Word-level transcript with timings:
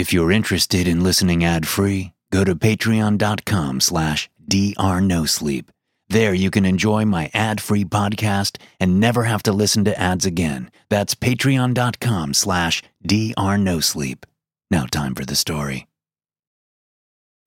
If 0.00 0.14
you're 0.14 0.32
interested 0.32 0.88
in 0.88 1.04
listening 1.04 1.44
ad-free, 1.44 2.14
go 2.32 2.42
to 2.42 2.56
patreon.com 2.56 3.80
slash 3.82 4.30
drnosleep. 4.48 5.66
There 6.08 6.32
you 6.32 6.50
can 6.50 6.64
enjoy 6.64 7.04
my 7.04 7.30
ad-free 7.34 7.84
podcast 7.84 8.56
and 8.80 8.98
never 8.98 9.24
have 9.24 9.42
to 9.42 9.52
listen 9.52 9.84
to 9.84 10.00
ads 10.00 10.24
again. 10.24 10.70
That's 10.88 11.14
patreon.com 11.14 12.32
slash 12.32 12.82
drnosleep. 13.06 14.24
Now 14.70 14.86
time 14.86 15.14
for 15.14 15.26
the 15.26 15.36
story. 15.36 15.86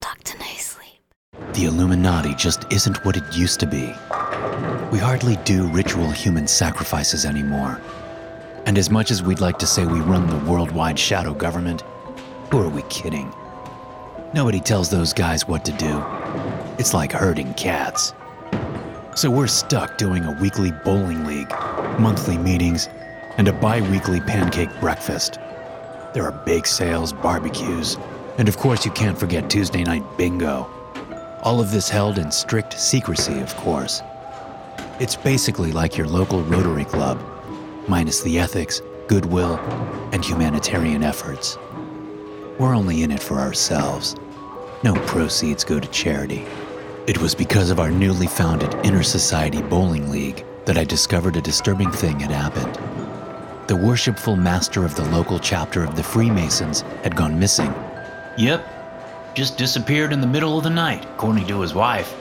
Dr. 0.00 0.38
No 0.38 0.46
Sleep. 0.56 1.02
The 1.54 1.64
Illuminati 1.64 2.36
just 2.36 2.72
isn't 2.72 3.04
what 3.04 3.16
it 3.16 3.34
used 3.34 3.58
to 3.60 3.66
be. 3.66 3.86
We 4.92 5.00
hardly 5.00 5.38
do 5.42 5.66
ritual 5.66 6.12
human 6.12 6.46
sacrifices 6.46 7.24
anymore. 7.24 7.80
And 8.64 8.78
as 8.78 8.90
much 8.90 9.10
as 9.10 9.24
we'd 9.24 9.40
like 9.40 9.58
to 9.58 9.66
say 9.66 9.84
we 9.84 9.98
run 9.98 10.28
the 10.28 10.48
worldwide 10.48 11.00
shadow 11.00 11.34
government, 11.34 11.82
who 12.54 12.62
are 12.62 12.68
we 12.68 12.82
kidding? 12.82 13.34
Nobody 14.32 14.60
tells 14.60 14.88
those 14.88 15.12
guys 15.12 15.48
what 15.48 15.64
to 15.64 15.72
do. 15.72 16.00
It's 16.78 16.94
like 16.94 17.10
herding 17.10 17.52
cats. 17.54 18.14
So 19.16 19.28
we're 19.28 19.48
stuck 19.48 19.98
doing 19.98 20.24
a 20.24 20.40
weekly 20.40 20.70
bowling 20.84 21.24
league, 21.24 21.50
monthly 21.98 22.38
meetings, 22.38 22.88
and 23.38 23.48
a 23.48 23.52
bi 23.52 23.80
weekly 23.90 24.20
pancake 24.20 24.70
breakfast. 24.78 25.40
There 26.12 26.22
are 26.22 26.44
bake 26.46 26.66
sales, 26.66 27.12
barbecues, 27.12 27.98
and 28.38 28.48
of 28.48 28.56
course, 28.56 28.84
you 28.84 28.92
can't 28.92 29.18
forget 29.18 29.50
Tuesday 29.50 29.82
night 29.82 30.04
bingo. 30.16 30.70
All 31.42 31.60
of 31.60 31.72
this 31.72 31.88
held 31.88 32.18
in 32.18 32.30
strict 32.30 32.78
secrecy, 32.78 33.40
of 33.40 33.52
course. 33.56 34.00
It's 35.00 35.16
basically 35.16 35.72
like 35.72 35.96
your 35.96 36.06
local 36.06 36.40
Rotary 36.44 36.84
Club, 36.84 37.20
minus 37.88 38.22
the 38.22 38.38
ethics, 38.38 38.80
goodwill, 39.08 39.56
and 40.12 40.24
humanitarian 40.24 41.02
efforts. 41.02 41.58
We're 42.58 42.76
only 42.76 43.02
in 43.02 43.10
it 43.10 43.20
for 43.20 43.40
ourselves. 43.40 44.14
No 44.84 44.94
proceeds 45.06 45.64
go 45.64 45.80
to 45.80 45.88
charity. 45.88 46.46
It 47.08 47.18
was 47.18 47.34
because 47.34 47.70
of 47.70 47.80
our 47.80 47.90
newly 47.90 48.28
founded 48.28 48.72
Inner 48.84 49.02
Society 49.02 49.60
Bowling 49.60 50.08
League 50.08 50.44
that 50.64 50.78
I 50.78 50.84
discovered 50.84 51.36
a 51.36 51.40
disturbing 51.40 51.90
thing 51.90 52.20
had 52.20 52.30
happened. 52.30 52.78
The 53.66 53.74
worshipful 53.74 54.36
master 54.36 54.84
of 54.84 54.94
the 54.94 55.04
local 55.06 55.40
chapter 55.40 55.82
of 55.82 55.96
the 55.96 56.02
Freemasons 56.04 56.82
had 57.02 57.16
gone 57.16 57.40
missing. 57.40 57.74
Yep, 58.38 59.34
just 59.34 59.58
disappeared 59.58 60.12
in 60.12 60.20
the 60.20 60.26
middle 60.26 60.56
of 60.56 60.62
the 60.62 60.70
night, 60.70 61.04
according 61.06 61.48
to 61.48 61.60
his 61.60 61.74
wife. 61.74 62.14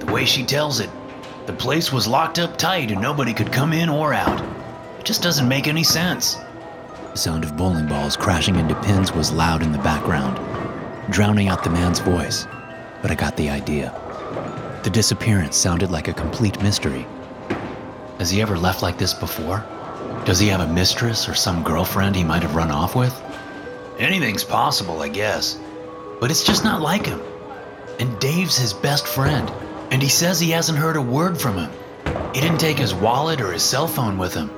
The 0.00 0.12
way 0.12 0.26
she 0.26 0.44
tells 0.44 0.80
it, 0.80 0.90
the 1.46 1.54
place 1.54 1.90
was 1.90 2.06
locked 2.06 2.38
up 2.38 2.58
tight 2.58 2.90
and 2.90 3.00
nobody 3.00 3.32
could 3.32 3.50
come 3.50 3.72
in 3.72 3.88
or 3.88 4.12
out. 4.12 4.42
It 4.98 5.06
just 5.06 5.22
doesn't 5.22 5.48
make 5.48 5.68
any 5.68 5.84
sense. 5.84 6.36
The 7.14 7.20
sound 7.20 7.44
of 7.44 7.56
bowling 7.56 7.86
balls 7.86 8.16
crashing 8.16 8.56
into 8.56 8.74
pins 8.82 9.12
was 9.12 9.30
loud 9.30 9.62
in 9.62 9.70
the 9.70 9.78
background, 9.78 10.36
drowning 11.12 11.46
out 11.46 11.62
the 11.62 11.70
man's 11.70 12.00
voice, 12.00 12.44
but 13.02 13.12
I 13.12 13.14
got 13.14 13.36
the 13.36 13.48
idea. 13.50 13.94
The 14.82 14.90
disappearance 14.90 15.56
sounded 15.56 15.92
like 15.92 16.08
a 16.08 16.12
complete 16.12 16.60
mystery. 16.60 17.06
Has 18.18 18.30
he 18.30 18.42
ever 18.42 18.58
left 18.58 18.82
like 18.82 18.98
this 18.98 19.14
before? 19.14 19.64
Does 20.24 20.40
he 20.40 20.48
have 20.48 20.60
a 20.60 20.72
mistress 20.72 21.28
or 21.28 21.34
some 21.34 21.62
girlfriend 21.62 22.16
he 22.16 22.24
might 22.24 22.42
have 22.42 22.56
run 22.56 22.72
off 22.72 22.96
with? 22.96 23.14
Anything's 24.00 24.42
possible, 24.42 25.00
I 25.00 25.08
guess. 25.08 25.56
But 26.20 26.32
it's 26.32 26.42
just 26.42 26.64
not 26.64 26.82
like 26.82 27.06
him. 27.06 27.22
And 28.00 28.18
Dave's 28.18 28.58
his 28.58 28.72
best 28.72 29.06
friend, 29.06 29.48
and 29.92 30.02
he 30.02 30.08
says 30.08 30.40
he 30.40 30.50
hasn't 30.50 30.78
heard 30.78 30.96
a 30.96 31.00
word 31.00 31.40
from 31.40 31.58
him. 31.58 31.70
He 32.34 32.40
didn't 32.40 32.58
take 32.58 32.76
his 32.76 32.92
wallet 32.92 33.40
or 33.40 33.52
his 33.52 33.62
cell 33.62 33.86
phone 33.86 34.18
with 34.18 34.34
him. 34.34 34.50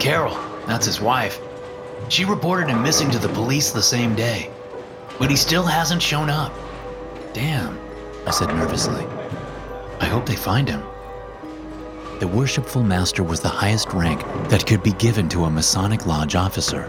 Carol, 0.00 0.36
that's 0.66 0.86
his 0.86 1.00
wife, 1.00 1.40
she 2.08 2.24
reported 2.24 2.68
him 2.68 2.82
missing 2.82 3.10
to 3.10 3.18
the 3.18 3.28
police 3.28 3.70
the 3.70 3.82
same 3.82 4.14
day. 4.14 4.50
But 5.18 5.30
he 5.30 5.36
still 5.36 5.64
hasn't 5.64 6.02
shown 6.02 6.30
up. 6.30 6.52
Damn, 7.32 7.78
I 8.26 8.30
said 8.30 8.48
nervously. 8.48 9.06
I 10.00 10.06
hope 10.06 10.26
they 10.26 10.36
find 10.36 10.68
him. 10.68 10.82
The 12.20 12.28
worshipful 12.28 12.82
master 12.82 13.22
was 13.22 13.40
the 13.40 13.48
highest 13.48 13.92
rank 13.92 14.22
that 14.48 14.66
could 14.66 14.82
be 14.82 14.92
given 14.92 15.28
to 15.30 15.44
a 15.44 15.50
Masonic 15.50 16.06
Lodge 16.06 16.34
officer. 16.34 16.88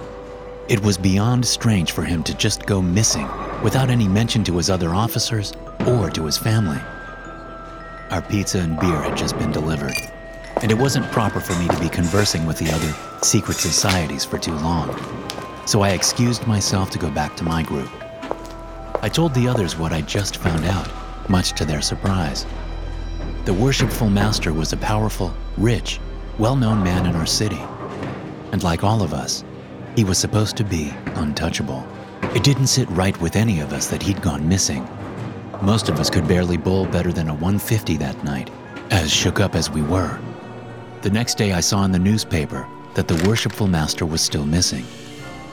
It 0.68 0.81
was 0.84 0.97
beyond 0.97 1.45
strange 1.45 1.91
for 1.91 2.03
him 2.03 2.24
to 2.24 2.34
just 2.35 2.66
go 2.66 2.81
missing 2.81 3.28
without 3.63 3.90
any 3.90 4.07
mention 4.07 4.44
to 4.45 4.57
his 4.57 4.69
other 4.69 4.94
officers 4.94 5.53
or 5.88 6.09
to 6.09 6.25
his 6.25 6.38
family. 6.38 6.80
Our 8.12 8.22
pizza 8.22 8.59
and 8.59 8.80
beer 8.80 9.01
had 9.01 9.18
just 9.18 9.38
been 9.40 9.51
delivered, 9.51 9.95
and 10.62 10.72
it 10.72 10.78
wasn't 10.78 11.12
proper 11.12 11.40
for 11.40 11.57
me 11.59 11.68
to 11.68 11.80
be 11.80 11.90
conversing 11.90 12.45
with 12.45 12.59
the 12.59 12.72
other 12.72 13.12
secret 13.23 13.57
societies 13.57 14.25
for 14.25 14.38
too 14.38 14.56
long. 14.56 14.95
So 15.66 15.81
I 15.81 15.91
excused 15.91 16.45
myself 16.45 16.89
to 16.91 17.00
go 17.00 17.09
back 17.09 17.35
to 17.38 17.44
my 17.44 17.63
group. 17.63 17.89
I 19.01 19.09
told 19.09 19.34
the 19.34 19.47
others 19.47 19.78
what 19.78 19.94
I 19.94 20.01
just 20.01 20.38
found 20.38 20.66
out, 20.66 20.89
much 21.29 21.53
to 21.53 21.66
their 21.66 21.81
surprise. 21.81 22.45
The 23.45 23.53
worshipful 23.53 24.09
master 24.09 24.53
was 24.53 24.73
a 24.73 24.78
powerful, 24.78 25.33
rich, 25.57 26.00
well 26.38 26.56
known 26.56 26.83
man 26.83 27.06
in 27.06 27.16
our 27.16 27.25
city. 27.25 27.62
And 28.51 28.63
like 28.63 28.83
all 28.83 29.01
of 29.01 29.13
us, 29.13 29.44
he 29.95 30.03
was 30.03 30.17
supposed 30.17 30.57
to 30.57 30.63
be 30.63 30.94
untouchable. 31.16 31.88
It 32.35 32.44
didn't 32.44 32.67
sit 32.67 32.89
right 32.91 33.19
with 33.22 33.35
any 33.35 33.59
of 33.59 33.73
us 33.73 33.88
that 33.88 34.03
he'd 34.03 34.22
gone 34.22 34.47
missing. 34.47 34.88
Most 35.62 35.88
of 35.88 36.00
us 36.00 36.09
could 36.09 36.28
barely 36.28 36.57
bowl 36.57 36.85
better 36.85 37.13
than 37.13 37.29
a 37.29 37.33
150 37.33 37.97
that 37.97 38.22
night, 38.23 38.50
as 38.91 39.12
shook 39.12 39.39
up 39.39 39.56
as 39.56 39.69
we 39.69 39.81
were. 39.81 40.19
The 41.01 41.09
next 41.09 41.38
day, 41.38 41.53
I 41.53 41.59
saw 41.59 41.83
in 41.83 41.91
the 41.91 42.00
newspaper 42.00 42.67
that 42.96 43.08
the 43.08 43.28
worshipful 43.28 43.68
master 43.68 44.06
was 44.06 44.22
still 44.22 44.46
missing. 44.46 44.86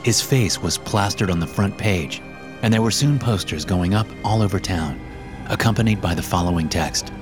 His 0.02 0.20
face 0.20 0.60
was 0.60 0.78
plastered 0.78 1.30
on 1.30 1.40
the 1.40 1.46
front 1.46 1.76
page, 1.76 2.22
and 2.62 2.72
there 2.72 2.82
were 2.82 2.90
soon 2.90 3.18
posters 3.18 3.64
going 3.64 3.94
up 3.94 4.06
all 4.24 4.42
over 4.42 4.58
town, 4.58 5.00
accompanied 5.48 6.00
by 6.00 6.14
the 6.14 6.22
following 6.22 6.68
text 6.68 7.12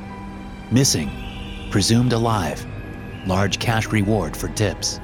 Missing, 0.70 1.10
presumed 1.70 2.12
alive, 2.12 2.64
large 3.26 3.58
cash 3.58 3.86
reward 3.88 4.36
for 4.36 4.48
tips. 4.48 5.00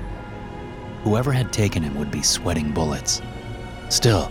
Whoever 1.03 1.33
had 1.33 1.53
taken 1.53 1.83
him 1.83 1.99
would 1.99 2.11
be 2.11 2.23
sweating 2.23 2.71
bullets. 2.71 3.21
Still, 3.89 4.31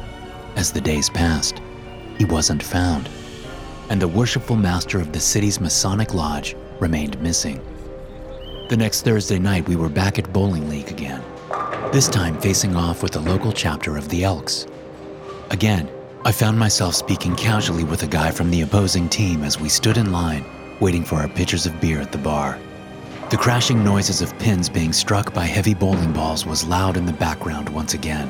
as 0.55 0.71
the 0.71 0.81
days 0.81 1.09
passed, 1.09 1.61
he 2.17 2.25
wasn't 2.25 2.61
found, 2.61 3.09
and 3.89 4.01
the 4.01 4.07
worshipful 4.07 4.55
master 4.55 4.99
of 4.99 5.11
the 5.11 5.19
city's 5.19 5.59
Masonic 5.59 6.13
Lodge 6.13 6.55
remained 6.79 7.19
missing. 7.21 7.61
The 8.73 8.77
next 8.77 9.03
Thursday 9.03 9.37
night, 9.37 9.69
we 9.69 9.75
were 9.75 9.87
back 9.87 10.17
at 10.17 10.33
Bowling 10.33 10.67
League 10.67 10.89
again, 10.89 11.21
this 11.91 12.07
time 12.07 12.41
facing 12.41 12.75
off 12.75 13.03
with 13.03 13.11
the 13.11 13.19
local 13.19 13.51
chapter 13.51 13.97
of 13.97 14.09
the 14.09 14.23
Elks. 14.23 14.65
Again, 15.51 15.87
I 16.25 16.31
found 16.31 16.57
myself 16.57 16.95
speaking 16.95 17.35
casually 17.35 17.83
with 17.83 18.01
a 18.01 18.07
guy 18.07 18.31
from 18.31 18.49
the 18.49 18.61
opposing 18.61 19.09
team 19.09 19.43
as 19.43 19.59
we 19.59 19.69
stood 19.69 19.97
in 19.97 20.11
line, 20.11 20.43
waiting 20.79 21.03
for 21.03 21.17
our 21.17 21.27
pitchers 21.27 21.67
of 21.67 21.79
beer 21.79 22.01
at 22.01 22.11
the 22.11 22.17
bar. 22.17 22.57
The 23.29 23.37
crashing 23.37 23.83
noises 23.83 24.23
of 24.23 24.35
pins 24.39 24.69
being 24.69 24.91
struck 24.91 25.35
by 25.35 25.45
heavy 25.45 25.75
bowling 25.75 26.11
balls 26.11 26.43
was 26.43 26.65
loud 26.65 26.97
in 26.97 27.05
the 27.05 27.13
background 27.13 27.69
once 27.69 27.93
again. 27.93 28.27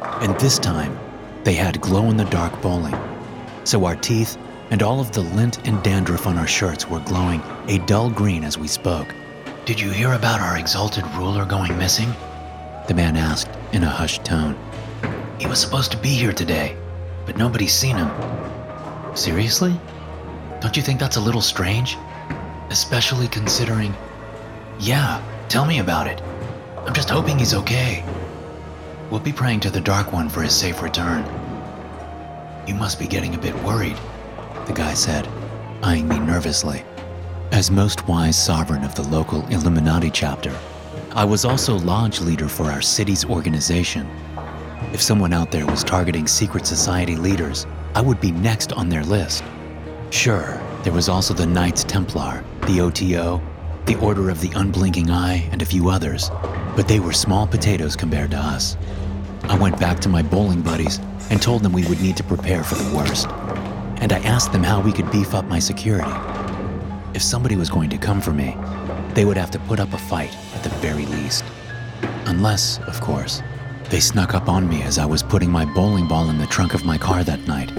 And 0.00 0.34
this 0.40 0.58
time, 0.58 0.98
they 1.42 1.52
had 1.52 1.82
glow 1.82 2.08
in 2.08 2.16
the 2.16 2.24
dark 2.24 2.58
bowling. 2.62 2.96
So 3.64 3.84
our 3.84 3.96
teeth 3.96 4.38
and 4.70 4.82
all 4.82 4.98
of 4.98 5.12
the 5.12 5.20
lint 5.20 5.58
and 5.68 5.82
dandruff 5.82 6.26
on 6.26 6.38
our 6.38 6.46
shirts 6.46 6.88
were 6.88 7.00
glowing 7.00 7.42
a 7.68 7.84
dull 7.84 8.08
green 8.08 8.44
as 8.44 8.56
we 8.56 8.66
spoke. 8.66 9.14
Did 9.64 9.80
you 9.80 9.88
hear 9.88 10.12
about 10.12 10.42
our 10.42 10.58
exalted 10.58 11.06
ruler 11.16 11.46
going 11.46 11.74
missing? 11.78 12.12
The 12.86 12.92
man 12.92 13.16
asked 13.16 13.48
in 13.72 13.82
a 13.82 13.88
hushed 13.88 14.22
tone. 14.22 14.54
He 15.38 15.46
was 15.46 15.58
supposed 15.58 15.90
to 15.92 15.96
be 15.96 16.10
here 16.10 16.34
today, 16.34 16.76
but 17.24 17.38
nobody's 17.38 17.72
seen 17.72 17.96
him. 17.96 18.10
Seriously? 19.16 19.74
Don't 20.60 20.76
you 20.76 20.82
think 20.82 21.00
that's 21.00 21.16
a 21.16 21.20
little 21.20 21.40
strange? 21.40 21.96
Especially 22.68 23.26
considering. 23.28 23.94
Yeah, 24.80 25.22
tell 25.48 25.64
me 25.64 25.78
about 25.78 26.08
it. 26.08 26.20
I'm 26.86 26.92
just 26.92 27.08
hoping 27.08 27.38
he's 27.38 27.54
okay. 27.54 28.04
We'll 29.10 29.20
be 29.20 29.32
praying 29.32 29.60
to 29.60 29.70
the 29.70 29.80
Dark 29.80 30.12
One 30.12 30.28
for 30.28 30.42
his 30.42 30.54
safe 30.54 30.82
return. 30.82 31.24
You 32.66 32.74
must 32.74 32.98
be 32.98 33.06
getting 33.06 33.34
a 33.34 33.38
bit 33.38 33.54
worried, 33.62 33.96
the 34.66 34.74
guy 34.74 34.92
said, 34.92 35.26
eyeing 35.82 36.06
me 36.06 36.18
nervously. 36.18 36.84
As 37.54 37.70
most 37.70 38.08
wise 38.08 38.36
sovereign 38.36 38.82
of 38.82 38.96
the 38.96 39.04
local 39.04 39.46
Illuminati 39.46 40.10
chapter, 40.10 40.52
I 41.12 41.24
was 41.24 41.44
also 41.44 41.78
lodge 41.78 42.20
leader 42.20 42.48
for 42.48 42.64
our 42.64 42.82
city's 42.82 43.24
organization. 43.24 44.10
If 44.92 45.00
someone 45.00 45.32
out 45.32 45.52
there 45.52 45.64
was 45.64 45.84
targeting 45.84 46.26
secret 46.26 46.66
society 46.66 47.14
leaders, 47.14 47.64
I 47.94 48.00
would 48.00 48.20
be 48.20 48.32
next 48.32 48.72
on 48.72 48.88
their 48.88 49.04
list. 49.04 49.44
Sure, 50.10 50.60
there 50.82 50.92
was 50.92 51.08
also 51.08 51.32
the 51.32 51.46
Knights 51.46 51.84
Templar, 51.84 52.42
the 52.66 52.80
OTO, 52.80 53.40
the 53.86 54.00
Order 54.00 54.30
of 54.30 54.40
the 54.40 54.50
Unblinking 54.56 55.12
Eye, 55.12 55.48
and 55.52 55.62
a 55.62 55.64
few 55.64 55.90
others, 55.90 56.32
but 56.74 56.88
they 56.88 56.98
were 56.98 57.12
small 57.12 57.46
potatoes 57.46 57.94
compared 57.94 58.32
to 58.32 58.36
us. 58.36 58.76
I 59.44 59.56
went 59.56 59.78
back 59.78 60.00
to 60.00 60.08
my 60.08 60.22
bowling 60.22 60.62
buddies 60.62 60.98
and 61.30 61.40
told 61.40 61.62
them 61.62 61.72
we 61.72 61.86
would 61.86 62.02
need 62.02 62.16
to 62.16 62.24
prepare 62.24 62.64
for 62.64 62.74
the 62.74 62.96
worst. 62.96 63.28
And 64.02 64.12
I 64.12 64.18
asked 64.24 64.50
them 64.50 64.64
how 64.64 64.80
we 64.80 64.90
could 64.90 65.08
beef 65.12 65.34
up 65.34 65.44
my 65.44 65.60
security. 65.60 66.10
If 67.14 67.22
somebody 67.22 67.54
was 67.54 67.70
going 67.70 67.90
to 67.90 67.98
come 67.98 68.20
for 68.20 68.32
me, 68.32 68.56
they 69.14 69.24
would 69.24 69.36
have 69.36 69.50
to 69.52 69.58
put 69.60 69.78
up 69.78 69.92
a 69.92 69.98
fight 69.98 70.36
at 70.54 70.64
the 70.64 70.68
very 70.80 71.06
least. 71.06 71.44
Unless, 72.26 72.80
of 72.80 73.00
course, 73.00 73.40
They 73.90 74.00
snuck 74.00 74.34
up 74.34 74.48
on 74.48 74.68
me 74.68 74.82
as 74.82 74.98
I 74.98 75.04
was 75.04 75.22
putting 75.22 75.50
my 75.50 75.64
bowling 75.64 76.08
ball 76.08 76.30
in 76.30 76.38
the 76.38 76.46
trunk 76.46 76.74
of 76.74 76.84
my 76.84 76.98
car 76.98 77.22
that 77.22 77.46
night, 77.46 77.70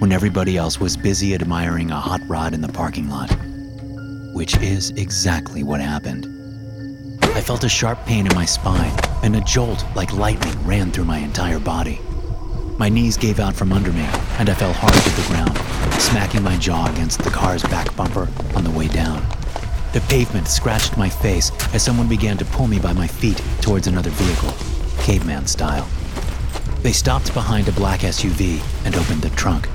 when 0.00 0.12
everybody 0.12 0.56
else 0.56 0.80
was 0.80 0.96
busy 0.96 1.34
admiring 1.34 1.90
a 1.90 1.98
hot 1.98 2.20
rod 2.26 2.52
in 2.52 2.60
the 2.60 2.68
parking 2.68 3.08
lot. 3.08 3.30
Which 4.34 4.56
is 4.58 4.90
exactly 4.90 5.62
what 5.62 5.80
happened. 5.80 6.26
I 7.22 7.40
felt 7.40 7.64
a 7.64 7.68
sharp 7.68 8.04
pain 8.04 8.26
in 8.26 8.34
my 8.34 8.44
spine, 8.44 8.92
and 9.22 9.36
a 9.36 9.40
jolt 9.40 9.84
like 9.94 10.12
lightning 10.12 10.66
ran 10.66 10.90
through 10.90 11.04
my 11.04 11.18
entire 11.18 11.60
body. 11.60 12.00
My 12.82 12.88
knees 12.88 13.16
gave 13.16 13.38
out 13.38 13.54
from 13.54 13.72
under 13.72 13.92
me, 13.92 14.02
and 14.40 14.50
I 14.50 14.54
fell 14.54 14.72
hard 14.72 14.92
to 14.92 15.10
the 15.10 15.28
ground, 15.28 15.56
smacking 16.02 16.42
my 16.42 16.56
jaw 16.56 16.90
against 16.90 17.22
the 17.22 17.30
car's 17.30 17.62
back 17.62 17.94
bumper 17.94 18.28
on 18.56 18.64
the 18.64 18.72
way 18.72 18.88
down. 18.88 19.24
The 19.92 20.00
pavement 20.08 20.48
scratched 20.48 20.96
my 20.96 21.08
face 21.08 21.52
as 21.72 21.84
someone 21.84 22.08
began 22.08 22.36
to 22.38 22.44
pull 22.44 22.66
me 22.66 22.80
by 22.80 22.92
my 22.92 23.06
feet 23.06 23.40
towards 23.60 23.86
another 23.86 24.10
vehicle, 24.10 24.52
caveman 25.04 25.46
style. 25.46 25.88
They 26.80 26.90
stopped 26.90 27.32
behind 27.34 27.68
a 27.68 27.72
black 27.72 28.00
SUV 28.00 28.60
and 28.84 28.96
opened 28.96 29.22
the 29.22 29.30
trunk, 29.36 29.68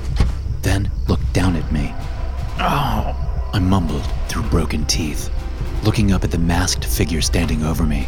then 0.60 0.90
looked 1.06 1.32
down 1.32 1.56
at 1.56 1.72
me. 1.72 1.94
Oh, 2.58 3.16
I 3.54 3.58
mumbled 3.58 4.06
through 4.28 4.42
broken 4.50 4.84
teeth, 4.84 5.30
looking 5.82 6.12
up 6.12 6.24
at 6.24 6.30
the 6.30 6.36
masked 6.36 6.84
figure 6.84 7.22
standing 7.22 7.62
over 7.62 7.84
me. 7.84 8.06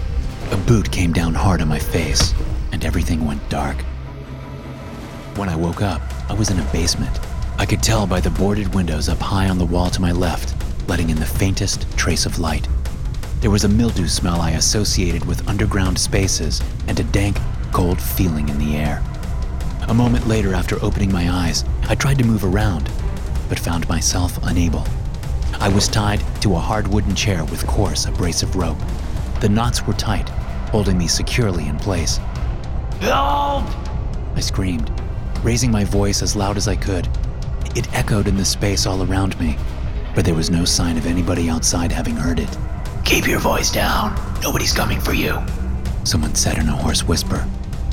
A 0.51 0.59
boot 0.59 0.93
came 0.93 1.15
down 1.15 1.33
hard 1.33 1.63
on 1.63 1.69
my 1.69 1.79
face, 1.79 2.35
and 2.73 2.85
everything 2.85 3.25
went 3.25 3.49
dark. 3.49 3.83
When 5.37 5.49
I 5.49 5.57
woke 5.57 5.81
up, 5.81 6.03
I 6.29 6.35
was 6.35 6.51
in 6.51 6.59
a 6.59 6.73
basement. 6.73 7.19
I 7.59 7.65
could 7.65 7.83
tell 7.83 8.07
by 8.07 8.21
the 8.21 8.31
boarded 8.31 8.75
windows 8.75 9.09
up 9.09 9.19
high 9.19 9.49
on 9.49 9.59
the 9.59 9.65
wall 9.65 9.89
to 9.91 10.01
my 10.01 10.13
left, 10.13 10.55
letting 10.89 11.11
in 11.11 11.19
the 11.19 11.27
faintest 11.27 11.87
trace 11.97 12.27
of 12.27 12.39
light. 12.39 12.69
There 13.41 13.51
was 13.51 13.65
a 13.65 13.69
mildew 13.69 14.09
smell 14.09 14.41
I 14.41 14.51
associated 14.51 15.25
with 15.25 15.49
underground 15.49 15.99
spaces 15.99 16.61
and 16.89 16.99
a 17.01 17.05
dank, 17.05 17.39
cold 17.73 18.01
feeling 18.01 18.49
in 18.49 18.59
the 18.59 18.77
air. 18.77 19.03
A 19.89 19.95
moment 19.95 20.27
later, 20.27 20.53
after 20.53 20.83
opening 20.85 21.13
my 21.13 21.31
eyes, 21.31 21.65
I 21.89 21.95
tried 21.95 22.19
to 22.19 22.25
move 22.25 22.45
around, 22.45 22.91
but 23.49 23.59
found 23.59 23.89
myself 23.89 24.39
unable. 24.43 24.85
I 25.55 25.69
was 25.69 25.89
tied 25.89 26.23
to 26.43 26.55
a 26.55 26.59
hard 26.59 26.89
wooden 26.89 27.15
chair 27.15 27.45
with 27.47 27.67
coarse, 27.67 28.05
abrasive 28.05 28.57
rope. 28.57 28.79
The 29.41 29.49
knots 29.49 29.87
were 29.87 29.95
tight, 29.95 30.29
holding 30.71 30.99
me 30.99 31.07
securely 31.07 31.67
in 31.67 31.79
place. 31.79 32.19
help! 33.01 33.65
I 34.37 34.41
screamed, 34.41 34.91
raising 35.43 35.71
my 35.71 35.85
voice 35.85 36.23
as 36.23 36.37
loud 36.37 36.57
as 36.57 36.69
I 36.69 36.77
could. 36.77 37.09
It 37.77 37.93
echoed 37.95 38.29
in 38.29 38.37
the 38.37 38.45
space 38.45 38.87
all 38.87 39.03
around 39.03 39.39
me, 39.41 39.57
but 40.15 40.25
there 40.25 40.35
was 40.35 40.51
no 40.51 40.65
sign 40.65 40.99
of 40.99 41.07
anybody 41.07 41.49
outside 41.49 41.93
having 41.93 42.17
heard 42.17 42.41
it. 42.41 42.59
Keep 43.05 43.27
your 43.27 43.39
voice 43.39 43.71
down. 43.71 44.15
Nobody's 44.43 44.73
coming 44.73 45.01
for 45.01 45.15
you. 45.15 45.39
Someone 46.05 46.35
said 46.35 46.59
in 46.59 46.69
a 46.69 46.77
hoarse 46.77 47.05
whisper. 47.05 47.47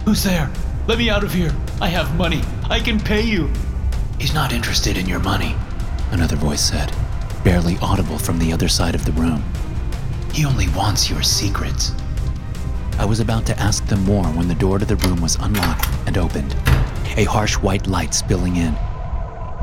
Who's 0.05 0.23
there? 0.23 0.49
Let 0.87 0.97
me 0.97 1.09
out 1.09 1.23
of 1.23 1.33
here. 1.33 1.53
I 1.81 1.87
have 1.87 2.15
money. 2.15 2.41
I 2.69 2.79
can 2.79 2.99
pay 2.99 3.21
you. 3.21 3.51
He's 4.19 4.33
not 4.33 4.53
interested 4.53 4.97
in 4.97 5.07
your 5.07 5.19
money. 5.19 5.55
Another 6.11 6.35
voice 6.35 6.61
said, 6.61 6.91
barely 7.43 7.77
audible 7.81 8.17
from 8.17 8.39
the 8.39 8.51
other 8.51 8.67
side 8.67 8.95
of 8.95 9.05
the 9.05 9.11
room. 9.13 9.43
He 10.33 10.45
only 10.45 10.67
wants 10.69 11.09
your 11.09 11.23
secrets. 11.23 11.91
I 12.99 13.05
was 13.05 13.19
about 13.19 13.45
to 13.45 13.59
ask 13.59 13.85
them 13.85 14.03
more 14.05 14.25
when 14.25 14.47
the 14.47 14.55
door 14.55 14.79
to 14.79 14.85
the 14.85 14.95
room 14.97 15.21
was 15.21 15.35
unlocked 15.35 15.87
and 16.07 16.17
opened, 16.17 16.55
a 17.17 17.23
harsh 17.23 17.55
white 17.55 17.87
light 17.87 18.13
spilling 18.13 18.57
in. 18.57 18.73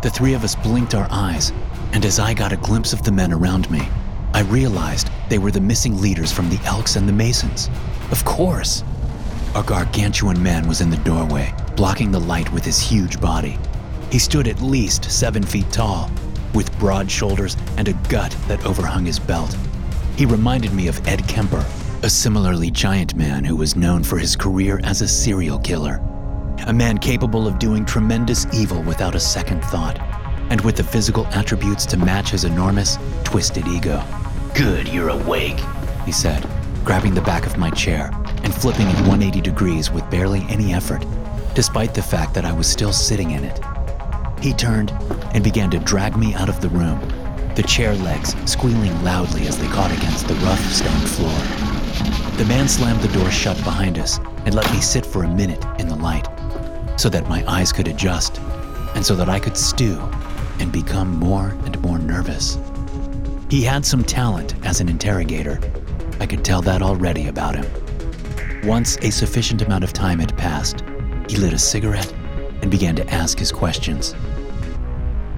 The 0.03 0.11
three 0.13 0.35
of 0.35 0.43
us 0.43 0.57
blinked 0.57 0.95
our 0.95 1.07
eyes, 1.09 1.53
and 1.93 2.05
as 2.05 2.19
I 2.19 2.35
got 2.35 2.53
a 2.53 2.57
glimpse 2.57 2.93
of 2.93 3.05
the 3.05 3.13
men 3.13 3.33
around 3.33 3.71
me, 3.71 3.89
I 4.35 4.41
realized 4.43 5.09
they 5.29 5.39
were 5.39 5.53
the 5.53 5.61
missing 5.61 6.01
leaders 6.01 6.33
from 6.33 6.51
the 6.51 6.61
Elks 6.65 6.97
and 6.97 7.09
the 7.09 7.13
Masons. 7.13 7.71
Of 8.11 8.25
course! 8.25 8.83
A 9.55 9.63
gargantuan 9.63 10.43
man 10.43 10.67
was 10.67 10.81
in 10.81 10.91
the 10.91 10.97
doorway, 10.99 11.55
blocking 11.77 12.11
the 12.11 12.19
light 12.19 12.53
with 12.53 12.65
his 12.65 12.81
huge 12.81 13.21
body. 13.21 13.57
He 14.11 14.19
stood 14.19 14.49
at 14.49 14.61
least 14.61 15.09
seven 15.09 15.45
feet 15.45 15.71
tall, 15.71 16.11
with 16.55 16.77
broad 16.81 17.09
shoulders 17.09 17.57
and 17.77 17.87
a 17.87 17.93
gut 18.09 18.37
that 18.49 18.67
overhung 18.67 19.07
his 19.07 19.21
belt. 19.21 19.57
He 20.17 20.27
reminded 20.27 20.73
me 20.73 20.89
of 20.89 21.07
Ed 21.07 21.27
Kemper, 21.29 21.65
a 22.03 22.11
similarly 22.11 22.73
giant 22.73 23.15
man 23.15 23.45
who 23.45 23.55
was 23.55 23.77
known 23.77 24.03
for 24.03 24.19
his 24.19 24.35
career 24.35 24.81
as 24.83 25.03
a 25.03 25.09
serial 25.09 25.61
killer. 25.61 26.03
A 26.67 26.73
man 26.73 26.97
capable 26.97 27.47
of 27.47 27.59
doing 27.59 27.85
tremendous 27.85 28.47
evil 28.55 28.83
without 28.83 29.15
a 29.15 29.21
second 29.21 29.63
thought, 29.67 29.99
and 30.49 30.63
with 30.63 30.77
the 30.77 30.83
physical 30.83 31.27
attributes 31.27 31.85
to 31.87 31.99
match 31.99 32.31
his 32.31 32.45
enormous, 32.45 32.97
twisted 33.23 33.69
ego. 33.69 34.03
Good, 34.55 34.89
you're 34.89 35.11
awake. 35.11 35.61
He 36.07 36.13
said, 36.13 36.49
grabbing 36.83 37.13
the 37.13 37.21
back 37.21 37.45
of 37.45 37.59
my 37.59 37.69
chair 37.69 38.11
and 38.45 38.55
flipping 38.55 38.87
it 38.89 38.97
180 39.01 39.43
degrees 39.43 39.91
with 39.91 40.09
barely 40.11 40.47
any 40.49 40.73
effort, 40.73 41.05
despite 41.55 41.93
the 41.93 42.03
fact 42.03 42.33
that 42.33 42.47
I 42.47 42.53
was 42.53 42.67
still 42.67 42.95
sitting 42.95 43.33
in 43.33 43.45
it. 43.45 43.61
He 44.41 44.55
turned 44.55 44.91
and 45.35 45.45
began 45.45 45.71
to 45.71 45.79
drag 45.79 46.17
me 46.17 46.33
out 46.33 46.49
of 46.49 46.63
the 46.63 46.71
room, 46.71 46.99
the 47.57 47.63
chair 47.63 47.95
legs 47.95 48.35
squealing 48.51 49.05
loudly 49.05 49.47
as 49.47 49.59
they 49.59 49.69
caught 49.69 49.93
against 49.93 50.29
the 50.29 50.35
rough 50.37 50.65
stone 50.73 51.07
floor. 51.09 51.39
The 52.39 52.47
man 52.47 52.69
slammed 52.69 53.03
the 53.03 53.13
door 53.19 53.31
shut 53.31 53.59
behind 53.65 53.99
us 53.99 54.19
and 54.47 54.55
let 54.55 54.71
me 54.73 54.81
sit 54.81 55.05
for 55.05 55.25
a 55.25 55.29
minute 55.29 55.63
in 55.79 55.89
the 55.89 55.97
light, 55.97 56.27
so 56.97 57.09
that 57.09 57.29
my 57.29 57.45
eyes 57.51 57.73
could 57.73 57.89
adjust 57.89 58.41
and 58.95 59.05
so 59.05 59.15
that 59.17 59.29
I 59.29 59.39
could 59.39 59.57
stew 59.57 59.99
and 60.59 60.71
become 60.71 61.19
more 61.19 61.57
and 61.65 61.81
more 61.81 61.99
nervous. 61.99 62.59
He 63.51 63.63
had 63.63 63.85
some 63.85 64.05
talent 64.05 64.55
as 64.65 64.81
an 64.81 64.89
interrogator. 64.89 65.61
I 66.21 66.27
could 66.27 66.45
tell 66.45 66.63
that 66.63 66.83
already 66.83 67.29
about 67.29 67.57
him. 67.57 67.67
Once 68.65 68.97
a 68.99 69.11
sufficient 69.11 69.63
amount 69.63 69.85
of 69.85 69.93
time 69.93 70.19
had 70.19 70.37
passed, 70.39 70.83
he 71.29 71.37
lit 71.37 71.53
a 71.53 71.59
cigarette 71.59 72.13
and 72.63 72.71
began 72.71 72.97
to 72.97 73.09
ask 73.11 73.39
his 73.39 73.53
questions. 73.53 74.13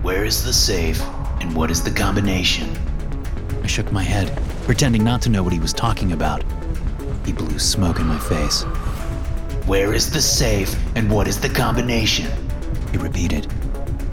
Where 0.02 0.24
is 0.24 0.44
the 0.44 0.52
safe 0.52 1.00
and 1.40 1.54
what 1.54 1.70
is 1.70 1.82
the 1.82 1.90
combination? 1.90 2.68
I 3.62 3.66
shook 3.66 3.90
my 3.90 4.02
head, 4.02 4.30
pretending 4.64 5.02
not 5.02 5.22
to 5.22 5.28
know 5.28 5.42
what 5.42 5.52
he 5.52 5.58
was 5.58 5.72
talking 5.72 6.12
about. 6.12 6.44
He 7.24 7.32
blew 7.32 7.58
smoke 7.58 7.98
in 7.98 8.06
my 8.06 8.18
face. 8.18 8.64
Where 9.66 9.92
is 9.92 10.12
the 10.12 10.22
safe 10.22 10.76
and 10.94 11.10
what 11.10 11.26
is 11.26 11.40
the 11.40 11.48
combination? 11.48 12.30
He 12.92 12.98
repeated. 12.98 13.50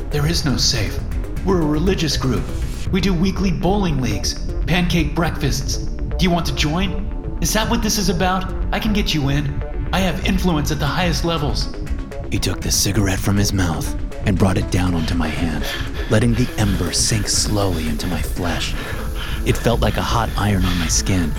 There 0.10 0.26
is 0.26 0.46
no 0.46 0.58
safe. 0.58 1.00
We're 1.46 1.62
a 1.62 1.66
religious 1.66 2.18
group. 2.18 2.44
We 2.92 3.00
do 3.00 3.14
weekly 3.14 3.52
bowling 3.52 4.02
leagues, 4.02 4.52
pancake 4.66 5.14
breakfasts. 5.14 5.78
Do 5.78 6.26
you 6.26 6.32
want 6.32 6.48
to 6.48 6.56
join? 6.56 7.38
Is 7.40 7.54
that 7.54 7.70
what 7.70 7.84
this 7.84 8.00
is 8.00 8.10
about? 8.10 8.52
I 8.74 8.80
can 8.80 8.94
get 8.94 9.14
you 9.14 9.30
in. 9.30 9.62
I 9.94 10.00
have 10.00 10.26
influence 10.26 10.72
at 10.72 10.80
the 10.80 10.88
highest 10.88 11.24
levels. 11.24 11.72
He 12.32 12.40
took 12.40 12.60
the 12.60 12.72
cigarette 12.72 13.20
from 13.20 13.38
his 13.38 13.54
mouth 13.54 13.96
and 14.26 14.40
brought 14.40 14.58
it 14.58 14.72
down 14.72 14.96
onto 14.96 15.14
my 15.14 15.28
hand, 15.28 15.66
letting 16.10 16.34
the 16.34 16.50
ember 16.58 16.92
sink 16.94 17.28
slowly 17.28 17.88
into 17.90 18.08
my 18.08 18.24
flesh. 18.24 18.74
It 19.46 19.56
felt 19.56 19.82
like 19.82 19.98
a 19.98 20.02
hot 20.02 20.32
iron 20.36 20.66
on 20.66 20.80
my 20.80 20.88
skin, 20.88 21.32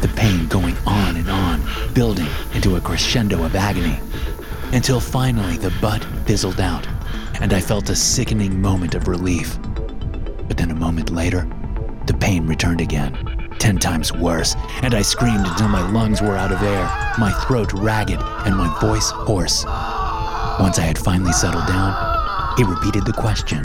the 0.00 0.08
pain 0.08 0.46
going 0.48 0.76
on 0.86 1.16
and 1.16 1.30
on, 1.30 1.62
building 1.94 2.26
into 2.54 2.76
a 2.76 2.80
crescendo 2.80 3.44
of 3.44 3.56
agony, 3.56 3.98
until 4.72 5.00
finally 5.00 5.56
the 5.56 5.72
butt 5.80 6.04
fizzled 6.26 6.60
out, 6.60 6.86
and 7.40 7.52
I 7.52 7.60
felt 7.60 7.90
a 7.90 7.96
sickening 7.96 8.60
moment 8.60 8.94
of 8.94 9.08
relief. 9.08 9.58
But 10.46 10.56
then 10.56 10.70
a 10.70 10.74
moment 10.74 11.10
later, 11.10 11.48
the 12.06 12.14
pain 12.14 12.46
returned 12.46 12.80
again, 12.80 13.48
ten 13.58 13.78
times 13.78 14.12
worse, 14.12 14.54
and 14.82 14.94
I 14.94 15.02
screamed 15.02 15.46
until 15.46 15.68
my 15.68 15.88
lungs 15.90 16.22
were 16.22 16.36
out 16.36 16.52
of 16.52 16.62
air, 16.62 16.84
my 17.18 17.32
throat 17.46 17.72
ragged, 17.72 18.20
and 18.20 18.56
my 18.56 18.68
voice 18.80 19.10
hoarse. 19.10 19.64
Once 20.60 20.78
I 20.78 20.82
had 20.82 20.98
finally 20.98 21.32
settled 21.32 21.66
down, 21.66 22.56
he 22.56 22.64
repeated 22.64 23.04
the 23.04 23.12
question. 23.12 23.64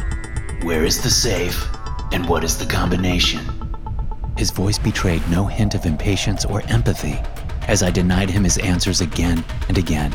Where 0.61 0.83
is 0.83 1.01
the 1.01 1.09
safe 1.09 1.67
and 2.11 2.27
what 2.29 2.43
is 2.43 2.57
the 2.57 2.65
combination? 2.65 3.41
His 4.43 4.51
voice 4.51 4.77
betrayed 4.77 5.25
no 5.29 5.45
hint 5.45 5.73
of 5.73 5.85
impatience 5.85 6.43
or 6.43 6.63
empathy 6.63 7.17
as 7.69 7.81
I 7.81 7.91
denied 7.91 8.29
him 8.29 8.43
his 8.43 8.57
answers 8.57 8.99
again 8.99 9.41
and 9.69 9.77
again. 9.77 10.13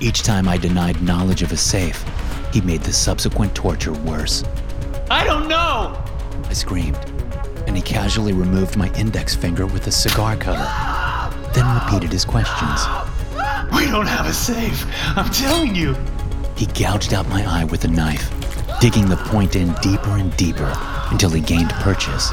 Each 0.00 0.24
time 0.24 0.48
I 0.48 0.56
denied 0.56 1.00
knowledge 1.02 1.42
of 1.42 1.52
a 1.52 1.56
safe, 1.56 2.04
he 2.52 2.60
made 2.60 2.80
the 2.80 2.92
subsequent 2.92 3.54
torture 3.54 3.92
worse. 3.92 4.42
I 5.08 5.22
don't 5.22 5.46
know! 5.46 6.02
I 6.46 6.52
screamed, 6.52 6.98
and 7.68 7.76
he 7.76 7.80
casually 7.80 8.32
removed 8.32 8.76
my 8.76 8.92
index 8.94 9.36
finger 9.36 9.66
with 9.66 9.86
a 9.86 9.92
cigar 9.92 10.34
cover, 10.36 10.68
then 11.52 11.80
repeated 11.80 12.10
his 12.10 12.24
questions. 12.24 12.80
We 13.72 13.84
don't 13.84 14.08
have 14.08 14.26
a 14.26 14.34
safe. 14.34 14.84
I'm 15.16 15.30
telling 15.30 15.76
you. 15.76 15.94
He 16.56 16.66
gouged 16.66 17.14
out 17.14 17.28
my 17.28 17.44
eye 17.46 17.66
with 17.66 17.84
a 17.84 17.88
knife, 17.88 18.32
digging 18.80 19.08
the 19.08 19.16
point 19.16 19.54
in 19.54 19.74
deeper 19.74 20.16
and 20.16 20.36
deeper 20.36 20.72
until 21.12 21.30
he 21.30 21.40
gained 21.40 21.70
purchase, 21.70 22.32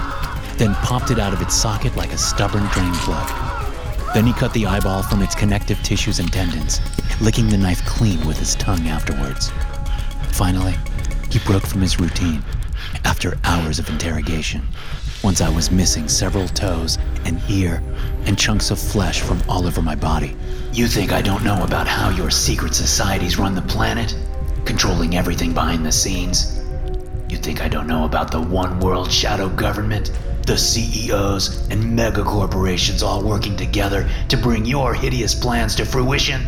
then 0.58 0.74
popped 0.76 1.12
it 1.12 1.20
out 1.20 1.34
of 1.34 1.42
its 1.42 1.56
socket 1.56 1.96
like 1.96 2.14
a 2.14 2.18
stubborn 2.18 2.66
drain 2.68 2.94
plug. 2.94 3.28
Then 4.14 4.26
he 4.26 4.34
cut 4.34 4.54
the 4.54 4.66
eyeball 4.66 5.04
from 5.04 5.22
its 5.22 5.36
connective 5.36 5.82
tissues 5.84 6.20
and 6.20 6.32
tendons, 6.32 6.80
licking 7.20 7.50
the 7.50 7.58
knife 7.58 7.86
clean 7.86 8.26
with 8.26 8.40
his 8.40 8.56
tongue 8.56 8.88
afterwards. 8.88 9.52
Finally, 10.32 10.76
he 11.30 11.40
broke 11.40 11.66
from 11.66 11.82
his 11.82 12.00
routine, 12.00 12.44
after 13.04 13.38
hours 13.44 13.80
of 13.80 13.90
interrogation, 13.90 14.62
once 15.24 15.42
I 15.42 15.50
was 15.50 15.72
missing 15.72 16.08
several 16.08 16.48
toes, 16.48 16.98
an 17.26 17.42
ear, 17.50 17.82
and 18.26 18.38
chunks 18.38 18.72
of 18.72 18.80
flesh 18.80 19.22
from 19.22 19.42
all 19.50 19.66
over 19.66 19.82
my 19.82 19.96
body. 19.96 20.36
You 20.72 20.88
think 20.88 21.12
I 21.12 21.22
don't 21.22 21.44
know 21.44 21.64
about 21.64 21.88
how 21.88 22.10
your 22.10 22.30
secret 22.30 22.74
societies 22.76 23.38
run 23.38 23.56
the 23.56 23.62
planet? 23.64 24.16
Controlling 24.66 25.18
everything 25.18 25.54
behind 25.54 25.86
the 25.86 25.92
scenes? 25.92 26.62
You 27.30 27.38
think 27.38 27.62
I 27.62 27.68
don't 27.68 27.88
know 27.88 28.06
about 28.06 28.32
the 28.32 28.42
one 28.42 28.80
world 28.80 29.12
shadow 29.12 29.50
government? 29.50 30.12
The 30.46 30.58
CEOs 30.60 31.70
and 31.72 31.98
megacorporations 31.98 33.02
all 33.02 33.24
working 33.24 33.58
together 33.58 34.08
to 34.30 34.38
bring 34.38 34.64
your 34.64 34.94
hideous 34.94 35.34
plans 35.34 35.74
to 35.76 35.86
fruition? 35.86 36.46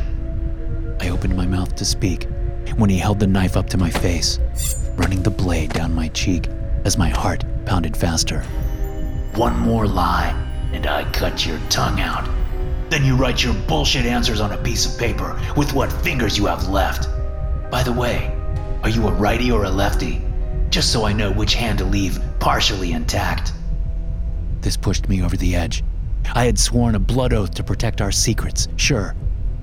I 1.02 1.10
opened 1.10 1.36
my 1.36 1.48
mouth 1.48 1.76
to 1.78 1.84
speak 1.84 2.28
when 2.76 2.92
he 2.92 3.00
held 3.00 3.20
the 3.20 3.26
knife 3.26 3.58
up 3.58 3.68
to 3.72 3.78
my 3.78 3.90
face, 3.90 4.40
running 4.98 5.24
the 5.24 5.32
blade 5.32 5.74
down 5.74 5.96
my 5.96 6.10
cheek 6.10 6.48
as 6.86 6.96
my 6.96 7.10
heart 7.10 7.44
pounded 7.66 7.98
faster. 7.98 8.44
One 9.34 9.58
more 9.58 9.88
lie, 9.88 10.30
and 10.74 10.86
I 10.86 11.10
cut 11.12 11.44
your 11.44 11.60
tongue 11.70 12.00
out. 12.00 12.30
Then 12.92 13.04
you 13.04 13.16
write 13.16 13.44
your 13.44 13.56
bullshit 13.68 14.06
answers 14.06 14.42
on 14.42 14.52
a 14.52 14.58
piece 14.58 14.86
of 14.86 15.00
paper 15.00 15.42
with 15.58 15.74
what 15.74 15.92
fingers 15.92 16.38
you 16.38 16.46
have 16.46 16.70
left. 16.70 17.10
By 17.72 17.82
the 17.82 17.94
way, 17.94 18.32
are 18.84 18.90
you 18.90 19.08
a 19.08 19.12
righty 19.14 19.52
or 19.52 19.64
a 19.64 19.72
lefty? 19.72 20.22
Just 20.70 20.92
so 20.92 21.04
I 21.04 21.14
know 21.14 21.32
which 21.32 21.56
hand 21.56 21.80
to 21.80 21.86
leave 21.86 22.20
partially 22.40 22.92
intact. 22.92 23.54
This 24.68 24.76
pushed 24.76 25.08
me 25.08 25.24
over 25.24 25.38
the 25.38 25.56
edge. 25.56 25.82
I 26.36 26.44
had 26.44 26.60
sworn 26.60 26.96
a 26.96 27.00
blood 27.00 27.32
oath 27.32 27.54
to 27.54 27.64
protect 27.64 28.02
our 28.02 28.12
secrets, 28.12 28.68
sure, 28.76 29.16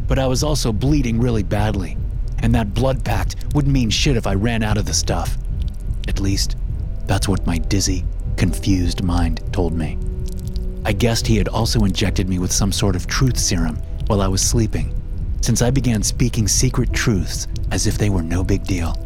but 0.09 0.19
I 0.19 0.27
was 0.27 0.43
also 0.43 0.73
bleeding 0.73 1.21
really 1.21 1.43
badly, 1.43 1.99
and 2.39 2.55
that 2.55 2.73
blood 2.73 3.05
pact 3.05 3.37
wouldn't 3.55 3.75
mean 3.75 3.91
shit 3.91 4.17
if 4.17 4.27
I 4.27 4.33
ran 4.33 4.63
out 4.63 4.79
of 4.79 4.87
the 4.87 4.95
stuff. 4.95 5.37
At 6.09 6.21
least, 6.21 6.57
that's 7.05 7.29
what 7.29 7.47
my 7.47 7.59
dizzy, 7.59 8.07
confused 8.39 9.03
mind 9.03 9.43
told 9.53 9.75
me. 9.75 9.99
I 10.87 10.95
guessed 10.95 11.27
he 11.27 11.37
had 11.37 11.49
also 11.49 11.85
injected 11.85 12.27
me 12.27 12.39
with 12.39 12.51
some 12.51 12.73
sort 12.73 12.97
of 12.97 13.07
truth 13.07 13.37
serum 13.37 13.77
while 14.07 14.23
I 14.23 14.29
was 14.29 14.41
sleeping, 14.41 14.95
since 15.43 15.61
I 15.61 15.71
began 15.71 16.03
speaking 16.03 16.49
secret 16.49 16.95
truths 16.95 17.47
as 17.71 17.87
if 17.87 17.99
they 17.99 18.09
were 18.09 18.23
no 18.23 18.43
big 18.43 18.65
deal. 18.65 18.97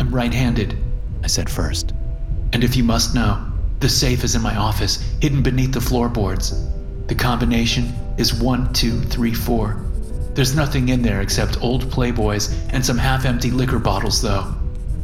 I'm 0.00 0.14
right 0.14 0.32
handed, 0.32 0.78
I 1.22 1.26
said 1.26 1.50
first. 1.50 1.92
And 2.54 2.64
if 2.64 2.74
you 2.74 2.84
must 2.84 3.14
know, 3.14 3.50
the 3.84 3.90
safe 3.90 4.24
is 4.24 4.34
in 4.34 4.40
my 4.40 4.56
office, 4.56 4.96
hidden 5.20 5.42
beneath 5.42 5.72
the 5.72 5.80
floorboards. 5.80 6.70
The 7.08 7.14
combination 7.14 7.92
is 8.16 8.32
1234. 8.32 9.84
There's 10.32 10.56
nothing 10.56 10.88
in 10.88 11.02
there 11.02 11.20
except 11.20 11.60
old 11.60 11.90
Playboys 11.90 12.50
and 12.72 12.82
some 12.82 12.96
half 12.96 13.26
empty 13.26 13.50
liquor 13.50 13.78
bottles, 13.78 14.22
though. 14.22 14.54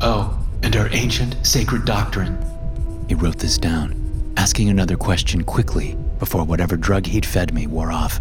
Oh, 0.01 0.35
and 0.63 0.75
our 0.77 0.89
ancient 0.93 1.37
sacred 1.47 1.85
doctrine. 1.85 2.43
He 3.07 3.15
wrote 3.15 3.37
this 3.37 3.59
down, 3.59 4.33
asking 4.39 4.71
another 4.71 4.97
question 4.97 5.45
quickly 5.45 5.95
before 6.19 6.45
whatever 6.45 6.79
drug 6.79 7.05
he'd 7.05 7.27
fed 7.27 7.53
me 7.53 7.67
wore 7.67 7.93
off. 7.93 8.19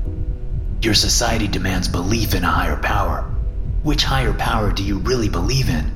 Your 0.82 0.94
society 0.94 1.48
demands 1.48 1.88
belief 1.88 2.34
in 2.36 2.44
a 2.44 2.52
higher 2.52 2.76
power. 2.76 3.22
Which 3.84 4.04
higher 4.04 4.34
power 4.34 4.74
do 4.74 4.84
you 4.84 4.98
really 4.98 5.30
believe 5.30 5.70
in? 5.70 5.90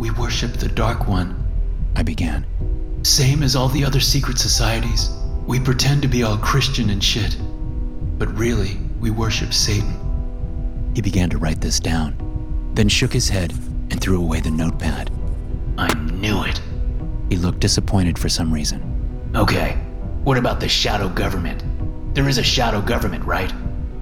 We 0.00 0.10
worship 0.10 0.54
the 0.54 0.66
Dark 0.66 1.06
One, 1.06 1.36
I 1.94 2.02
began. 2.02 2.46
Same 3.04 3.42
as 3.42 3.54
all 3.54 3.68
the 3.68 3.84
other 3.84 4.00
secret 4.00 4.38
societies. 4.38 5.10
We 5.46 5.60
pretend 5.60 6.00
to 6.02 6.08
be 6.08 6.22
all 6.22 6.38
Christian 6.38 6.88
and 6.88 7.04
shit. 7.04 7.36
But 8.18 8.34
really, 8.34 8.78
we 8.98 9.10
worship 9.10 9.52
Satan. 9.52 10.90
He 10.94 11.02
began 11.02 11.28
to 11.28 11.36
write 11.36 11.60
this 11.60 11.78
down, 11.78 12.16
then 12.72 12.88
shook 12.88 13.12
his 13.12 13.28
head 13.28 13.52
and 13.90 14.00
threw 14.00 14.18
away 14.18 14.40
the 14.40 14.50
notepad. 14.50 15.10
I 15.76 15.92
knew 16.12 16.44
it. 16.44 16.62
He 17.28 17.36
looked 17.36 17.60
disappointed 17.60 18.18
for 18.18 18.30
some 18.30 18.50
reason. 18.50 19.30
Okay, 19.34 19.72
what 20.22 20.38
about 20.38 20.58
the 20.58 20.68
shadow 20.68 21.10
government? 21.10 21.62
There 22.14 22.26
is 22.26 22.38
a 22.38 22.42
shadow 22.42 22.80
government, 22.80 23.26
right? 23.26 23.52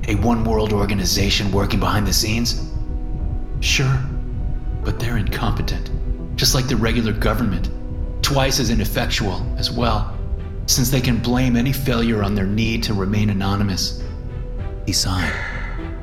A 0.06 0.14
one 0.16 0.44
world 0.44 0.72
organization 0.72 1.50
working 1.50 1.80
behind 1.80 2.06
the 2.06 2.12
scenes? 2.12 2.70
Sure, 3.58 3.98
but 4.84 5.00
they're 5.00 5.16
incompetent, 5.16 5.90
just 6.36 6.54
like 6.54 6.68
the 6.68 6.76
regular 6.76 7.12
government. 7.12 7.68
Twice 8.22 8.60
as 8.60 8.70
ineffectual 8.70 9.44
as 9.58 9.70
well, 9.70 10.16
since 10.66 10.90
they 10.90 11.00
can 11.00 11.18
blame 11.18 11.56
any 11.56 11.72
failure 11.72 12.22
on 12.22 12.34
their 12.34 12.46
need 12.46 12.82
to 12.84 12.94
remain 12.94 13.30
anonymous. 13.30 14.02
He 14.86 14.92
sighed, 14.92 15.32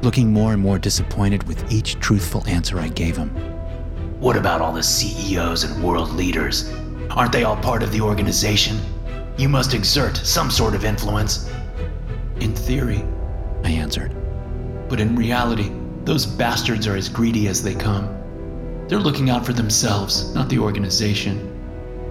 looking 0.01 0.31
more 0.31 0.53
and 0.53 0.61
more 0.61 0.77
disappointed 0.77 1.43
with 1.43 1.71
each 1.71 1.99
truthful 1.99 2.45
answer 2.47 2.79
I 2.79 2.89
gave 2.89 3.17
him. 3.17 3.29
What 4.19 4.35
about 4.35 4.61
all 4.61 4.73
the 4.73 4.83
CEOs 4.83 5.63
and 5.63 5.83
world 5.83 6.11
leaders? 6.11 6.71
Aren't 7.09 7.31
they 7.31 7.45
all 7.45 7.57
part 7.57 7.83
of 7.83 7.91
the 7.91 8.01
organization? 8.01 8.77
You 9.37 9.49
must 9.49 9.73
exert 9.73 10.17
some 10.17 10.51
sort 10.51 10.75
of 10.75 10.85
influence. 10.85 11.49
In 12.41 12.53
theory, 12.53 13.03
I 13.63 13.69
answered. 13.69 14.13
But 14.89 14.99
in 14.99 15.15
reality, 15.15 15.71
those 16.03 16.25
bastards 16.25 16.85
are 16.87 16.95
as 16.95 17.07
greedy 17.07 17.47
as 17.47 17.63
they 17.63 17.75
come. 17.75 18.15
They're 18.87 18.99
looking 18.99 19.29
out 19.29 19.45
for 19.45 19.53
themselves, 19.53 20.33
not 20.33 20.49
the 20.49 20.59
organization. 20.59 21.58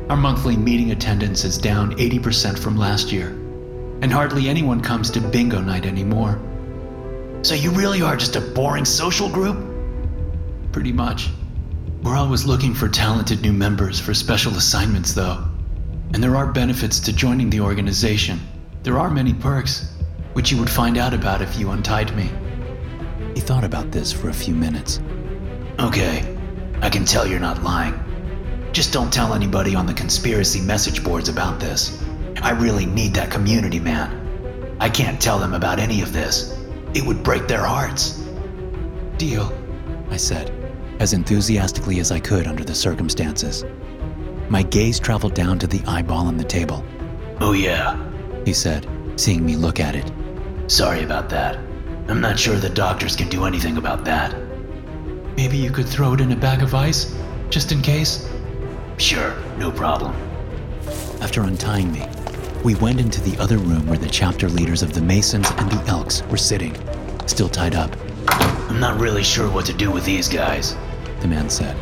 Our 0.09 0.17
monthly 0.17 0.57
meeting 0.57 0.93
attendance 0.93 1.45
is 1.45 1.59
down 1.59 1.95
80% 1.97 2.59
from 2.59 2.79
last 2.79 3.12
year, 3.12 3.29
and 4.00 4.11
hardly 4.11 4.49
anyone 4.49 4.81
comes 4.81 5.11
to 5.11 5.21
bingo 5.21 5.61
night 5.61 5.85
anymore. 5.85 6.41
So 7.43 7.55
you 7.55 7.71
really 7.73 8.00
are 8.00 8.17
just 8.17 8.35
a 8.35 8.41
boring 8.41 8.87
social 8.87 9.29
group? 9.29 9.59
Pretty 10.73 10.93
much. 10.93 11.29
We're 12.03 12.17
always 12.17 12.47
looking 12.47 12.73
for 12.73 12.88
talented 12.88 13.43
new 13.43 13.53
members 13.53 14.00
for 14.00 14.15
special 14.15 14.57
assignments, 14.57 15.12
though. 15.12 15.45
And 16.15 16.23
there 16.23 16.37
are 16.37 16.53
benefits 16.53 17.00
to 17.00 17.12
joining 17.12 17.50
the 17.50 17.61
organization. 17.61 18.41
There 18.85 18.99
are 18.99 19.11
many 19.11 19.35
perks, 19.35 19.93
which 20.33 20.50
you 20.50 20.57
would 20.59 20.71
find 20.71 20.97
out 20.97 21.12
about 21.12 21.43
if 21.43 21.59
you 21.59 21.71
untied 21.71 22.17
me. 22.17 22.31
He 23.35 23.41
thought 23.41 23.65
about 23.65 23.91
this 23.91 24.11
for 24.11 24.31
a 24.31 24.35
few 24.35 24.55
minutes. 24.55 25.00
Okay, 25.79 26.35
I 26.81 26.88
can 26.88 27.05
tell 27.05 27.27
you're 27.27 27.41
not 27.41 27.62
lying. 27.62 27.93
Just 28.73 28.93
don't 28.93 29.13
tell 29.13 29.35
anybody 29.35 29.75
on 29.75 29.87
the 29.87 29.95
conspiracy 29.95 30.61
message 30.61 31.03
boards 31.03 31.29
about 31.29 31.59
this. 31.59 32.03
I 32.43 32.51
really 32.51 32.87
need 32.87 33.15
that 33.15 33.31
community, 33.31 33.81
man. 33.81 34.77
I 34.81 34.89
can't 34.89 35.21
tell 35.21 35.39
them 35.39 35.55
about 35.55 35.81
any 35.81 36.03
of 36.03 36.13
this. 36.13 36.57
It 36.95 37.05
would 37.05 37.23
break 37.23 37.49
their 37.49 37.65
hearts. 37.65 38.23
Deal, 39.17 39.53
I 40.11 40.17
said, 40.17 40.51
as 41.01 41.13
enthusiastically 41.13 41.99
as 41.99 42.13
I 42.13 42.21
could 42.21 42.47
under 42.47 42.65
the 42.65 42.75
circumstances. 42.75 43.65
My 44.49 44.63
gaze 44.63 45.01
traveled 45.01 45.35
down 45.35 45.59
to 45.59 45.67
the 45.67 45.83
eyeball 45.87 46.27
on 46.27 46.37
the 46.37 46.45
table. 46.45 46.85
Oh, 47.41 47.53
yeah, 47.53 47.99
he 48.45 48.53
said, 48.53 48.87
seeing 49.17 49.45
me 49.45 49.57
look 49.57 49.81
at 49.81 49.97
it. 49.97 50.11
Sorry 50.69 51.03
about 51.03 51.29
that. 51.31 51.59
I'm 52.09 52.21
not 52.21 52.39
sure 52.39 52.57
the 52.57 52.71
doctors 52.71 53.17
can 53.17 53.29
do 53.29 53.45
anything 53.45 53.77
about 53.77 54.05
that. 54.05 54.35
Maybe 55.37 55.57
you 55.57 55.71
could 55.71 55.89
throw 55.89 56.15
it 56.15 56.21
in 56.21 56.33
a 56.33 56.37
bag 56.37 56.63
of 56.63 56.75
ice, 56.75 57.15
just 57.51 57.73
in 57.73 57.83
case? 57.83 58.29
Sure, 58.99 59.33
no 59.59 59.71
problem. 59.71 60.12
After 61.21 61.43
untying 61.43 61.93
me, 61.93 62.05
we 62.64 62.75
went 62.75 62.99
into 62.99 63.21
the 63.21 63.40
other 63.40 63.57
room 63.57 63.87
where 63.87 63.97
the 63.97 64.09
chapter 64.09 64.49
leaders 64.49 64.83
of 64.83 64.93
the 64.93 65.00
Masons 65.00 65.49
and 65.52 65.71
the 65.71 65.88
Elks 65.88 66.23
were 66.25 66.37
sitting, 66.37 66.76
still 67.26 67.49
tied 67.49 67.76
up. 67.76 67.97
I'm 68.28 68.81
not 68.81 69.00
really 69.00 69.23
sure 69.23 69.49
what 69.50 69.67
to 69.67 69.73
do 69.73 69.90
with 69.93 70.05
these 70.05 70.28
guys, 70.28 70.76
the 71.21 71.28
man 71.28 71.49
said. 71.49 71.76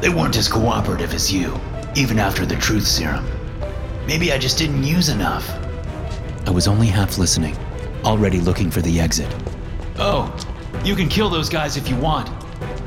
They 0.00 0.08
weren't 0.08 0.36
as 0.36 0.48
cooperative 0.48 1.12
as 1.12 1.30
you, 1.30 1.60
even 1.94 2.18
after 2.18 2.46
the 2.46 2.56
truth 2.56 2.86
serum. 2.86 3.26
Maybe 4.06 4.32
I 4.32 4.38
just 4.38 4.56
didn't 4.56 4.82
use 4.82 5.10
enough. 5.10 5.48
I 6.46 6.50
was 6.50 6.66
only 6.66 6.86
half 6.86 7.18
listening, 7.18 7.56
already 8.02 8.40
looking 8.40 8.70
for 8.70 8.80
the 8.80 8.98
exit. 8.98 9.32
Oh, 9.98 10.34
you 10.84 10.96
can 10.96 11.10
kill 11.10 11.28
those 11.28 11.50
guys 11.50 11.76
if 11.76 11.88
you 11.88 11.96
want, 11.96 12.30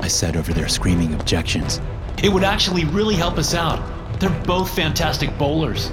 I 0.00 0.08
said 0.08 0.36
over 0.36 0.52
their 0.52 0.68
screaming 0.68 1.14
objections. 1.14 1.80
It 2.22 2.32
would 2.32 2.44
actually 2.44 2.84
really 2.86 3.14
help 3.14 3.38
us 3.38 3.54
out. 3.54 3.80
They're 4.20 4.30
both 4.44 4.74
fantastic 4.74 5.36
bowlers. 5.38 5.92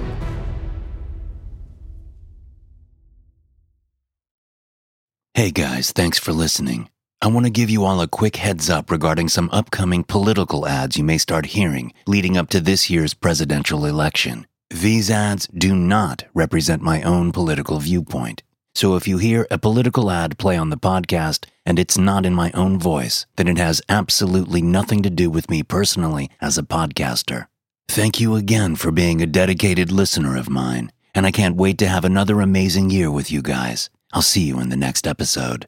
Hey 5.34 5.50
guys, 5.50 5.90
thanks 5.90 6.18
for 6.18 6.32
listening. 6.32 6.88
I 7.20 7.26
want 7.26 7.44
to 7.44 7.50
give 7.50 7.68
you 7.68 7.84
all 7.84 8.00
a 8.00 8.06
quick 8.06 8.36
heads 8.36 8.70
up 8.70 8.90
regarding 8.90 9.28
some 9.28 9.50
upcoming 9.50 10.04
political 10.04 10.66
ads 10.66 10.96
you 10.96 11.04
may 11.04 11.18
start 11.18 11.46
hearing 11.46 11.92
leading 12.06 12.36
up 12.36 12.50
to 12.50 12.60
this 12.60 12.88
year's 12.88 13.14
presidential 13.14 13.84
election. 13.84 14.46
These 14.70 15.10
ads 15.10 15.48
do 15.48 15.74
not 15.74 16.24
represent 16.34 16.82
my 16.82 17.02
own 17.02 17.32
political 17.32 17.80
viewpoint. 17.80 18.42
So 18.74 18.96
if 18.96 19.06
you 19.06 19.18
hear 19.18 19.46
a 19.50 19.58
political 19.58 20.10
ad 20.10 20.36
play 20.36 20.56
on 20.56 20.70
the 20.70 20.76
podcast 20.76 21.46
and 21.64 21.78
it's 21.78 21.96
not 21.96 22.26
in 22.26 22.34
my 22.34 22.50
own 22.52 22.78
voice, 22.78 23.24
then 23.36 23.46
it 23.46 23.58
has 23.58 23.80
absolutely 23.88 24.62
nothing 24.62 25.02
to 25.02 25.10
do 25.10 25.30
with 25.30 25.48
me 25.48 25.62
personally 25.62 26.28
as 26.40 26.58
a 26.58 26.64
podcaster. 26.64 27.46
Thank 27.88 28.20
you 28.20 28.34
again 28.34 28.74
for 28.74 28.90
being 28.90 29.22
a 29.22 29.26
dedicated 29.26 29.92
listener 29.92 30.36
of 30.36 30.50
mine, 30.50 30.90
and 31.14 31.24
I 31.24 31.30
can't 31.30 31.56
wait 31.56 31.78
to 31.78 31.88
have 31.88 32.04
another 32.04 32.40
amazing 32.40 32.90
year 32.90 33.10
with 33.10 33.30
you 33.30 33.42
guys. 33.42 33.90
I'll 34.12 34.22
see 34.22 34.42
you 34.42 34.58
in 34.58 34.70
the 34.70 34.76
next 34.76 35.06
episode. 35.06 35.66